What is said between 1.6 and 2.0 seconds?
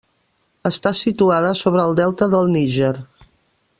sobre el